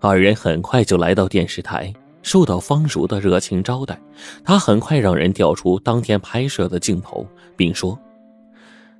[0.00, 1.92] 二人很快就来到电视台，
[2.22, 4.00] 受到方如的热情招待。
[4.44, 7.98] 他很快让人调出当天拍摄的镜头，并说：“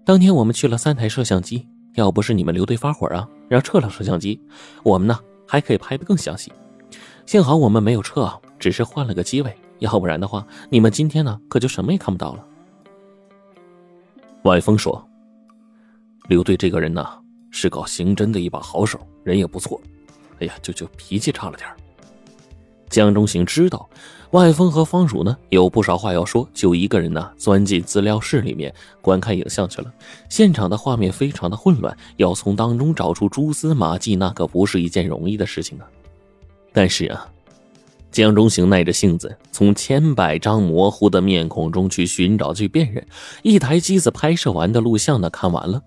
[0.05, 4.41] 当天我们去了三台摄像机，要不是你们刘队发火啊，让撤了摄像机，
[4.83, 5.17] 我们呢
[5.47, 6.53] 还可以拍得更详细。
[7.27, 8.29] 幸好我们没有撤，
[8.59, 12.45] 只是换了个机位，要不然的话，你们今天呢可就什么也看不到了。”
[14.43, 15.09] 外峰说
[16.29, 17.07] ：“刘队这个人呢，
[17.53, 19.81] 是搞刑侦的一把好手，人也不错。
[20.41, 21.69] 哎呀，就就脾气差了点
[22.89, 23.89] 江中行知道
[24.31, 29.93] 外峰和方汝呢有不少话要说，就一个人呢钻进资料室里面观看影像去了。
[30.29, 35.87] 现场的画面非常的混乱，要从当中找出蛛丝马迹，那可不是一件容易的事情啊。
[36.73, 37.29] 但是啊。
[38.11, 43.07] 江中行耐着性子，从千百张模糊的面孔中去寻找、去辨认。
[43.43, 45.79] 一台机子拍摄完的录像呢，看完了；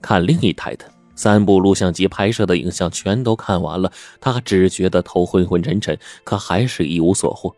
[0.00, 3.90] 看另一台的三部录像机拍摄的影像全都看完了。
[4.20, 7.52] 他只觉得头昏昏沉沉，可还是一无所获。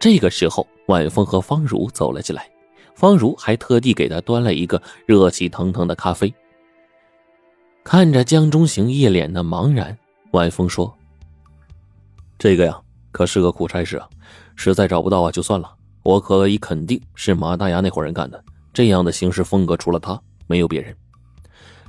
[0.00, 2.50] 这个时候，万峰和方如走了进来，
[2.96, 6.34] 方如还特地给他端了一个热气腾腾的咖啡。
[7.84, 9.96] 看着江中行一脸的茫然，
[10.32, 10.92] 万峰说
[12.36, 12.76] ：“这个呀。”
[13.12, 14.08] 可是个苦差事啊，
[14.56, 15.70] 实在找不到啊，就算了。
[16.02, 18.42] 我可以肯定是马大牙那伙人干的。
[18.72, 20.96] 这样的行事风格，除了他，没有别人。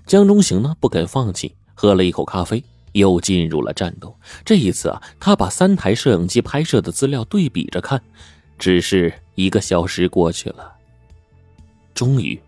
[0.05, 4.15] 江中行呢，不肯放弃，喝了一口咖啡，又进入了战斗。
[4.43, 8.01] 这一次啊，他把三台摄影机拍摄的资料对比着看。
[8.59, 10.71] 只是一个小时过去了，
[11.93, 12.39] 终于，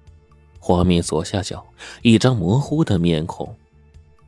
[0.60, 1.66] 画面左下角
[2.04, 3.54] 一张模糊的面孔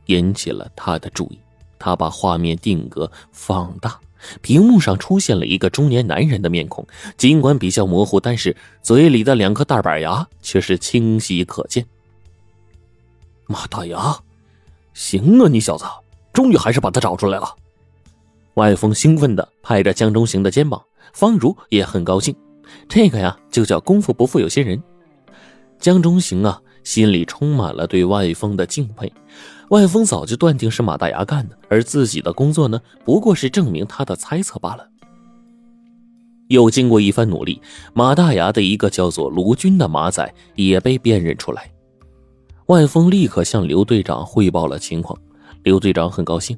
[0.06, 1.38] 引起了他的注意。
[1.78, 3.98] 他把画面定格放大。
[4.42, 6.84] 屏幕上出现了一个中年男人的面孔，
[7.16, 11.86] 尽管比较模糊，但是嘴里的两颗大板牙却是清晰可见。
[13.50, 14.14] 马大牙，
[14.92, 15.86] 行啊，你小子，
[16.34, 17.48] 终于还是把他找出来了。
[18.54, 20.82] 外峰兴奋地拍着江中行的肩膀，
[21.14, 22.36] 方如也很高兴。
[22.86, 24.80] 这个呀，就叫功夫不负有心人。
[25.78, 29.10] 江中行啊，心里充满了对外峰的敬佩。
[29.70, 34.86] 万峰早就断定是马大牙干的，而自己的工作呢，不过是证明他的猜测罢了。
[36.48, 37.62] 又经过一番努力，
[37.94, 41.70] 马大牙的一个叫做卢军的马仔也被辨认出来。
[42.68, 45.18] 万峰立刻向刘队长汇报了情况，
[45.62, 46.54] 刘队长很高兴。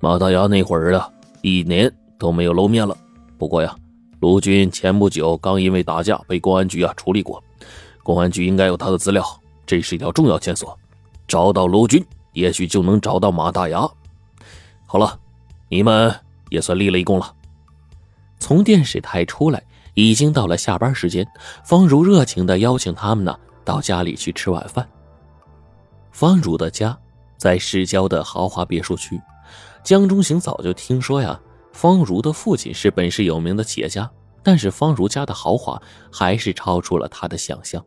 [0.00, 1.06] 马大牙那会儿啊，
[1.42, 2.96] 一年都没有露面了。
[3.36, 3.76] 不过呀，
[4.20, 7.44] 卢军前不久刚因为打架被公安局啊处理过，
[8.02, 9.22] 公安局应该有他的资料，
[9.66, 10.74] 这是一条重要线索。
[11.28, 12.02] 找到卢军，
[12.32, 13.86] 也许就能找到马大牙。
[14.86, 15.20] 好了，
[15.68, 16.10] 你们
[16.48, 17.34] 也算立了一功了。
[18.38, 19.62] 从电视台出来，
[19.92, 21.26] 已经到了下班时间。
[21.64, 24.88] 方如热情的邀请他们呢，到家里去吃晚饭。
[26.12, 26.96] 方如的家
[27.36, 29.20] 在市郊的豪华别墅区。
[29.82, 31.40] 江中行早就听说呀，
[31.72, 34.08] 方如的父亲是本市有名的企业家，
[34.42, 35.80] 但是方如家的豪华
[36.12, 37.84] 还是超出了他的想象。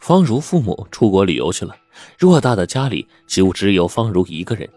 [0.00, 1.76] 方如父母出国旅游去了，
[2.18, 4.68] 偌大的家里就只有方如一个人。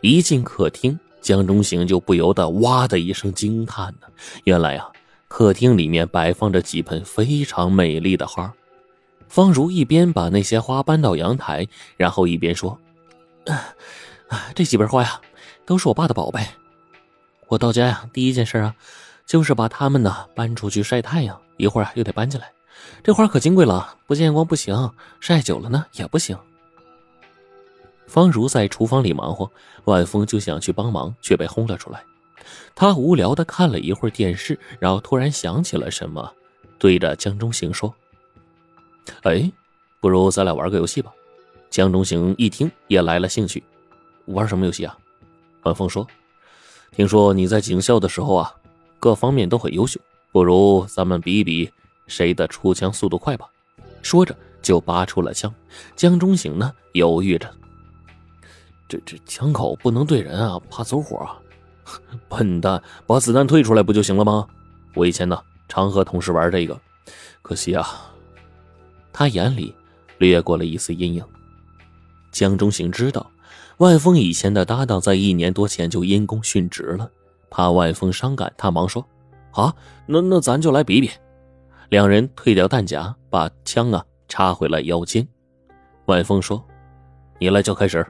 [0.00, 4.08] 一进客厅，江中行就不由得哇的一声惊叹呢。
[4.42, 4.90] 原来啊，
[5.28, 8.52] 客厅里面摆放着几盆非常美丽的花。
[9.28, 11.66] 方如一边把那些花搬到阳台，
[11.96, 12.78] 然后一边说
[14.54, 15.20] ：“这几盆花呀，
[15.64, 16.46] 都是我爸的宝贝。
[17.48, 18.74] 我到家呀，第一件事啊，
[19.26, 22.50] 就是把它们呢搬出去晒太阳，一会儿又得搬进来。”
[23.02, 26.36] 这花可金贵了，不见光不行，晒久了呢也不行。
[28.06, 29.50] 方如在厨房里忙活，
[29.84, 32.02] 万峰就想去帮忙，却被轰了出来。
[32.74, 36.32] 他无聊的看了一会儿电视，然后突然想起了什么，
[36.78, 37.92] 对着江中行说
[39.22, 39.50] ：“哎，
[40.00, 41.12] 不如咱俩玩个游戏吧。”
[41.70, 43.62] 江中行一听也来了兴趣，
[44.26, 44.96] 玩什么游戏啊？
[45.62, 46.06] 万峰说
[46.92, 48.54] ：“听说你在警校的时候啊，
[48.98, 50.00] 各方面都很优秀，
[50.32, 51.70] 不如咱们比一比。”
[52.06, 53.50] 谁的出枪速度快吧？
[54.00, 55.52] 说着就拔出了枪。
[55.96, 57.52] 江中行呢，犹豫着。
[58.88, 61.36] 这这枪口不能对人啊，怕走火啊。
[62.30, 64.46] 笨蛋，把子弹退出来不就行了吗？
[64.94, 65.36] 我以前呢，
[65.68, 66.80] 常和同事玩这个，
[67.42, 68.14] 可惜啊。
[69.18, 69.74] 他眼里
[70.18, 71.24] 掠过了一丝阴影。
[72.30, 73.30] 江中行知道，
[73.78, 77.10] 万峰以前的搭档在一年多前就因公殉职了，
[77.48, 79.02] 怕万峰伤感，他忙说
[79.50, 79.74] ：“好，
[80.04, 81.08] 那那咱就来比比。”
[81.88, 85.26] 两人退掉弹夹，把枪啊插回了腰间。
[86.04, 86.62] 万峰说
[87.40, 88.06] ：“你来叫开始。”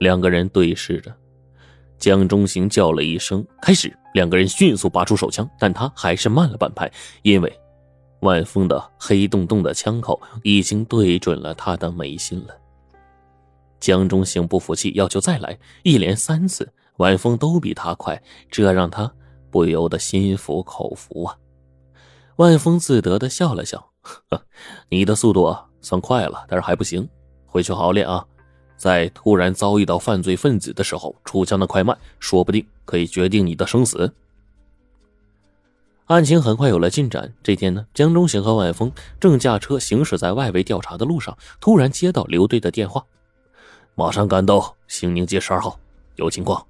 [0.00, 1.14] 两个人对视着，
[1.98, 6.90] 江中行叫了一声“开始”，两个人迅速拔出手枪，但他还是慢了半拍，
[7.22, 7.60] 因为
[8.20, 12.54] 万峰的黑洞洞的枪口已经对准了他的眉心了。
[13.78, 18.20] 江中行不服气，要求再来，一连三次，晚风都比他快，
[18.50, 19.12] 这让他
[19.50, 21.36] 不由得心服口服啊。
[22.36, 24.42] 万峰自得的笑了笑：“呵
[24.88, 27.08] 你的速度啊算快了，但是还不行，
[27.44, 28.24] 回去好好练啊。
[28.76, 34.12] 在突然遭遇到犯罪分子的时候，出枪的快慢，说不定可以决定你的生死。”
[36.06, 37.32] 案情很快有了进展。
[37.42, 43.04] 这天呢，江中行和万峰正驾车行驶在外围调查的路上，突然接到刘队的电话。
[43.96, 45.78] 马上赶到兴宁街十二号，
[46.14, 46.64] 有情况。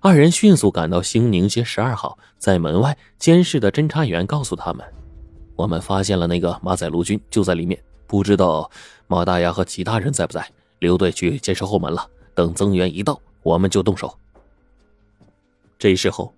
[0.00, 4.84] 二人迅速赶到兴宁街十二号，在门外监视的侦查员告诉他们
[5.54, 7.80] ：“我们发现了那个马仔卢军，就在里面。
[8.08, 8.68] 不知道
[9.06, 10.44] 马大牙和其他人在不在？
[10.80, 12.08] 刘队去监视后门了。
[12.34, 14.18] 等增援一到，我们就动手。”
[15.78, 16.34] 这时候，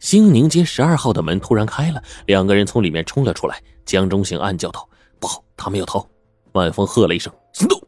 [0.00, 3.62] 兴宁街十二号的门突然开了，两个人从里面冲了出来。
[3.84, 4.88] 江中行暗叫道
[5.20, 6.08] ：“不好，他们要逃！”
[6.52, 7.78] 万峰喝了一声：“行动！”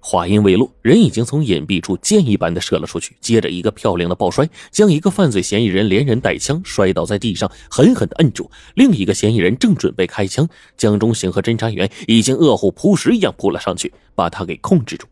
[0.00, 8.48] 话音未落，人已经从隐蔽处箭一般的射了出去，接着一个漂亮的抱摔，将一个犯罪嫌疑人连人带枪摔倒在地上，狠狠的摁住。
[8.76, 15.08] 另一个嫌疑人正准备开枪，江中行和侦查员已经饿虎扑食一样扑了上去，把他给控制住。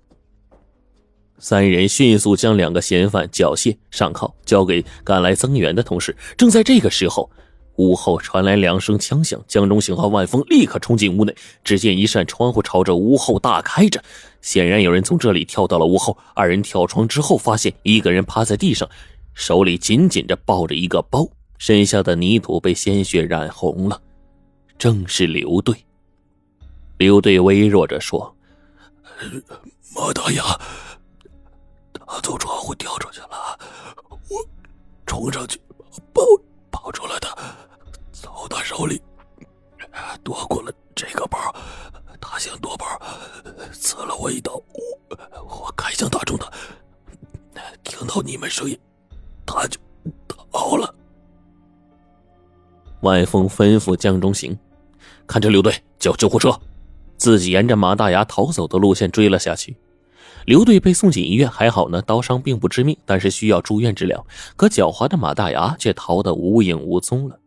[1.38, 6.17] 三人迅速将两个嫌犯缴械上铐，交给赶来增援的同事。
[6.37, 7.31] 正在这个时候。
[7.79, 11.37] 屋后传来两声枪响，江中行和万峰立刻冲进屋内。
[11.62, 14.03] 只见一扇窗户朝着屋后大开着，
[14.41, 16.17] 显然有人从这里跳到了屋后。
[16.35, 18.88] 二人跳窗之后，发现一个人趴在地上，
[19.35, 21.29] 手里紧紧着抱着一个包，
[21.59, 24.00] 身下的泥土被鲜血染红了，
[24.79, 25.77] 正是刘队。
[26.97, 28.35] 刘队微弱着说
[29.94, 30.43] ：“马大牙，
[32.23, 33.58] 从窗户跳出去了，
[34.29, 34.44] 我
[35.06, 35.61] 冲上去
[36.12, 36.23] 抱
[36.70, 37.37] 抱住了他。”
[38.12, 39.00] 从他手里
[40.25, 41.38] 夺过了这个包，
[42.20, 42.87] 他想夺包，
[43.73, 46.50] 刺了我一刀，我我开枪打中他，
[47.85, 48.79] 听到你们声音，
[49.44, 49.79] 他就
[50.26, 50.93] 逃了。
[53.02, 54.59] 万峰吩咐江中行，
[55.26, 56.59] 看着刘队叫救护车，
[57.19, 59.76] 自己沿着马大牙逃走的路线追了下去。
[60.46, 64.25] 刘队被送进医院，还好呢，刀伤并不致命，但是需要住院治疗。
[64.54, 67.38] 可狡猾的马大牙却逃得无影无踪了。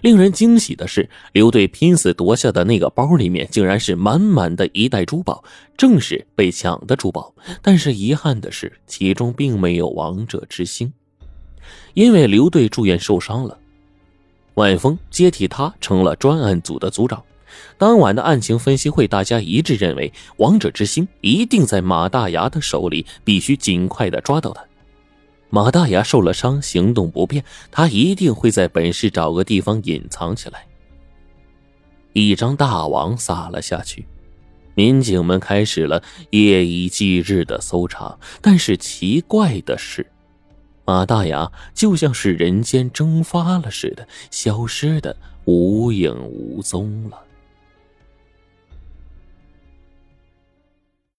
[0.00, 5.44] 令人惊喜的是，刘队拼死夺下的那个包里面竟然是满满的一袋珠宝，
[5.76, 7.34] 正是被抢的珠宝。
[7.60, 10.90] 但是遗憾的是，其中并没有王者之星，
[11.92, 13.58] 因为刘队住院受伤了，
[14.54, 17.22] 万峰接替他成了专案组的组长。
[17.78, 24.64] 当晚的案情分析会，大家一致认为王者之心一定在马大牙的手里，必须尽快的抓到他。
[25.48, 30.66] 马大牙受了伤，行动不便，他一定会在本市找个地方隐藏起来。
[32.12, 34.06] 一张大网撒了下去，
[34.74, 38.18] 民警们开始了夜以继日的搜查。
[38.40, 40.06] 但是奇怪的是，
[40.84, 47.22] 马大牙就像是人间蒸发了似的，消失的无影无踪了。